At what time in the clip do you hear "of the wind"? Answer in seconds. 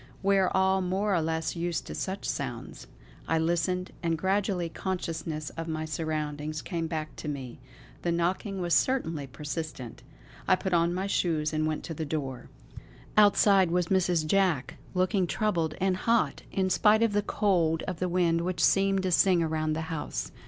17.83-18.41